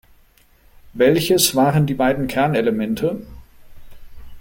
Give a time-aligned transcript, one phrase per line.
[0.93, 3.21] Welches waren die beiden Kernelemente?